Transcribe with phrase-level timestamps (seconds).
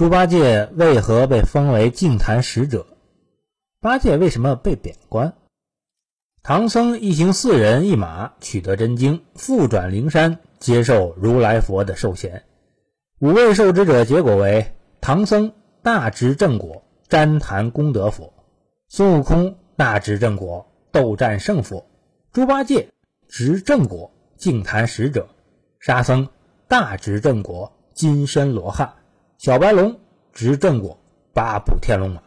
[0.00, 2.86] 猪八戒为何被封为净坛使者？
[3.82, 5.34] 八戒为什么被贬官？
[6.42, 12.44] 唐僧一行四人一马取得真经，复转灵山接受如来佛的授衔。
[13.18, 15.52] 五位受职者结果为：唐僧
[15.82, 18.32] 大执正果，旃檀功德佛；
[18.88, 21.84] 孙悟空大执正果，斗战胜佛；
[22.32, 22.88] 猪八戒
[23.28, 25.26] 执正果，净坛使者；
[25.78, 26.26] 沙僧
[26.68, 28.88] 大执正果，金身罗汉；
[29.40, 29.98] 小白龙
[30.34, 30.98] 执正果，
[31.32, 32.20] 八部天龙马。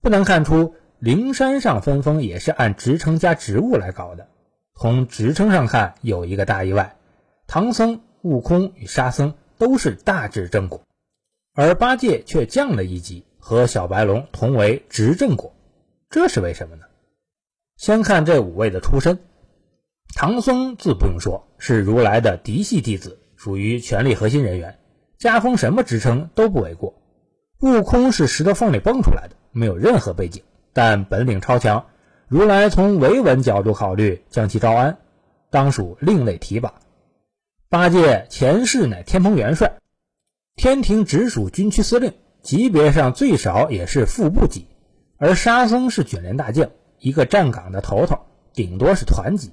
[0.00, 0.76] 不难看出。
[1.00, 4.28] 灵山上分封也是按职称加职务来搞的。
[4.76, 6.96] 从职称上看，有一个大意外：
[7.48, 10.80] 唐僧、悟空与沙僧都是大智正果，
[11.54, 15.56] 而八戒却降了一级，和小白龙同为执正果。
[16.08, 16.84] 这是为什么呢？
[17.76, 19.18] 先看这五位的出身。
[20.14, 24.78] 唐僧自不用说，是如来的嫡系弟子，属于权力核心人员，
[25.18, 26.94] 加封什么职称都不为过。
[27.60, 30.42] 悟空是石头缝里蹦出来的，没有任何背景。
[30.72, 31.86] 但本领超强，
[32.28, 34.98] 如来从维稳角度考虑，将其招安，
[35.50, 36.74] 当属另类提拔。
[37.70, 39.78] 八戒前世乃天蓬元帅，
[40.54, 42.12] 天庭直属军区司令，
[42.42, 44.66] 级别上最少也是副部级；
[45.16, 48.18] 而沙僧是卷帘大将，一个站岗的头头，
[48.52, 49.52] 顶多是团级。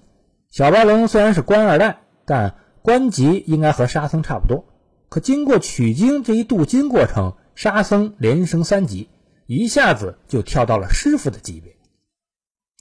[0.51, 4.65] 小白龙虽然是官二代，但官级应该和沙僧差不多。
[5.13, 9.09] 可经过取经这一镀金过程，沙僧连升三级。
[9.45, 11.75] 一下子就跳到了师傅的级别。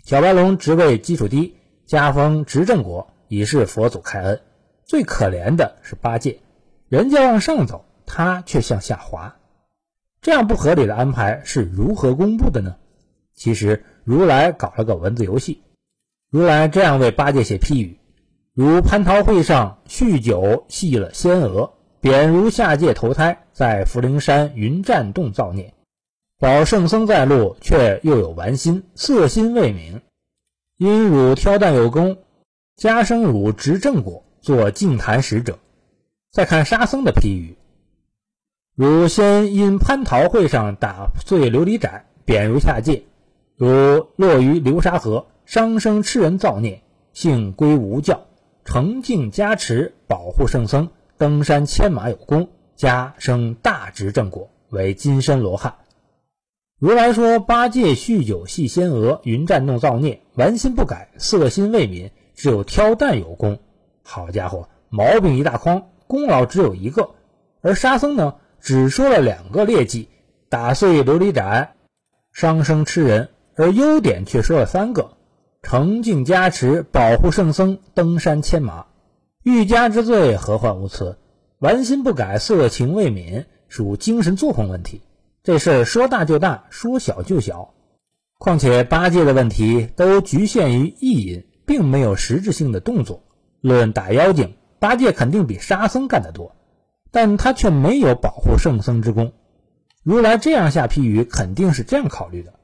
[0.03, 4.41] 小白龙职位基础低，加封执政国，已是佛祖开恩。
[4.87, 6.41] 最可怜的是八戒，
[6.89, 9.37] 人家往上走，他却向下滑。
[10.23, 12.77] 这样不合理的安排是如何公布的呢？
[13.35, 15.61] 其实如来搞了个文字游戏。
[16.31, 17.99] 如来这样为八戒写批语：
[18.55, 25.73] 如蟠桃会上酗酒戏了仙娥，贬如下界投胎，在福陵山云栈洞造孽。
[26.37, 30.01] 保圣僧在路，却又有玩心，色心未泯。
[30.79, 32.19] 因汝挑担有功，
[32.75, 35.61] 加生汝执正果，做净坛使者。
[36.33, 37.57] 再看沙僧的批语：
[38.75, 43.05] 汝先因蟠桃会上打碎琉璃盏，贬如下界；
[43.55, 46.83] 汝落于流沙河，伤生吃人造孽，
[47.13, 48.27] 幸归无教，
[48.65, 50.91] 成净加持，保护圣僧，
[51.23, 55.77] 登山牵马有功，加生大执正果，为金身罗汉。
[56.81, 63.61] 如来说：“八戒酗酒戏仙娥，云栈洞造孽，玩心不改，色心未泯，只有挑担有功。
[64.03, 67.11] 好家伙，毛病一大筐，功劳只有一个。
[67.61, 70.09] 而沙僧呢，只说了两个劣迹：
[70.49, 71.75] 打碎琉璃盏，
[72.33, 75.13] 伤生吃人；而优点却说了三个：
[75.63, 78.87] 成净加持，保护圣僧，登山牵马。
[79.43, 81.19] 欲加之罪，何患无辞？
[81.59, 85.03] 玩心不改，色情未泯，属精神作风问题。”
[85.43, 87.75] 这事儿说大就大，说小就小。
[88.39, 93.25] 况且八戒的问题都局限于意淫，并没有实质性的动作。
[93.61, 96.55] 论打妖精，八戒肯定比沙僧干得多，
[97.11, 99.33] 但他却没有保护圣僧之功。
[100.05, 102.55] 如来这样下批语，肯定是这样考虑的：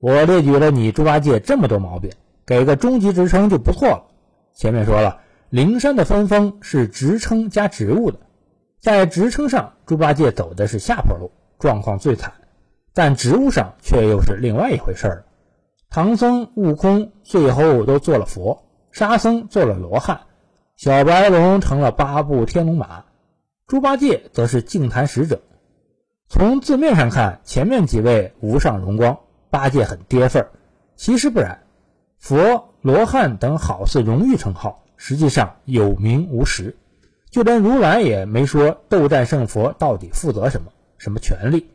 [0.00, 2.10] 我列举了你猪八戒这么多毛病，
[2.44, 4.04] 给个中级职称就不错了。
[4.54, 5.20] 前面说了，
[5.50, 8.18] 灵山的分封是职称加职务的，
[8.80, 11.30] 在职称上，猪八戒走的是下坡路。
[11.58, 12.32] 状况最惨，
[12.94, 15.24] 但职务上却又是另外一回事了。
[15.90, 20.20] 唐僧、悟空最后都做了佛，沙僧做了罗汉，
[20.76, 23.06] 小白龙成了八部天龙马，
[23.66, 25.40] 猪八戒则是净坛使者。
[26.28, 29.18] 从字面上看，前面几位无上荣光，
[29.50, 30.50] 八戒很跌份儿。
[30.94, 31.62] 其实不然，
[32.18, 36.76] 佛、罗汉等好似荣誉称号，实际上有名无实。
[37.30, 40.72] 就连如来也没说斗战胜佛到底负责什么。
[40.98, 41.68] 什么权利？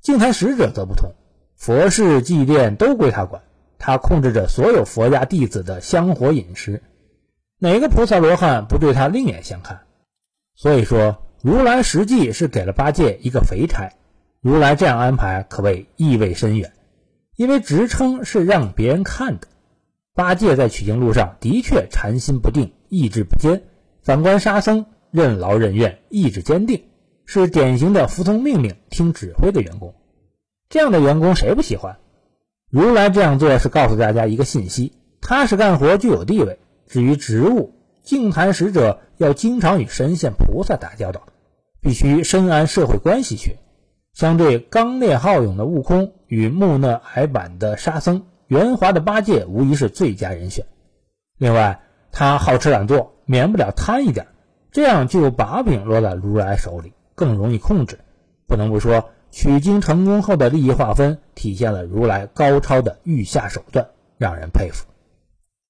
[0.00, 1.10] 净坛使者则不同，
[1.56, 3.42] 佛事祭奠都归他管，
[3.76, 6.80] 他控制着所有佛家弟子的香火饮食，
[7.58, 9.80] 哪个菩萨罗汉不对他另眼相看？
[10.54, 13.90] 所以说，如来实际是给了八戒一个肥差。
[14.40, 16.72] 如来这样安排，可谓意味深远，
[17.34, 19.48] 因为职称是让别人看的。
[20.16, 23.60] 八戒在取经路上的确禅心不定，意志不坚；
[24.02, 26.82] 反观沙僧，任劳任怨，意志坚定。
[27.26, 29.94] 是典型的服从命令、听指挥的员工，
[30.68, 31.98] 这样的员工谁不喜欢？
[32.70, 36.58] 如来这样做是告诉大家一个信息：踏实干活就有地位。
[36.86, 41.26] 至于职务，净坛使者要经常与神仙菩萨打交道，
[41.82, 43.56] 必须深谙社会关系学。
[44.14, 50.64] 相对刚烈好勇的悟空与木讷矮板的沙僧，圆滑的八戒无疑是最佳人选。
[51.38, 51.80] 另外，
[52.12, 54.26] 他好吃懒做，免不了贪一点，
[54.70, 56.92] 这样就有把柄落在如来手里。
[57.14, 58.00] 更容易控制，
[58.46, 63.88] 不能不说，取经成功后的利益划分体现了如来高超的御下手段，
[64.18, 64.86] 让人佩服。